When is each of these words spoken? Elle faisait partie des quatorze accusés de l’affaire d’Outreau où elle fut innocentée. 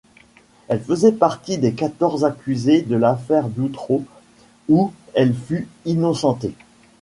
Elle 0.67 0.81
faisait 0.81 1.11
partie 1.11 1.59
des 1.59 1.73
quatorze 1.73 2.25
accusés 2.25 2.81
de 2.81 2.95
l’affaire 2.95 3.49
d’Outreau 3.49 4.03
où 4.67 4.91
elle 5.13 5.31
fut 5.31 5.67
innocentée. 5.85 6.55